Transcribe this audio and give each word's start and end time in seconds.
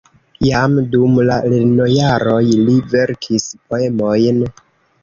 Jam 0.45 0.77
dum 0.95 1.19
la 1.27 1.37
lernojaroj 1.51 2.41
li 2.65 2.79
verkis 2.97 3.49
poemojn. 3.69 4.43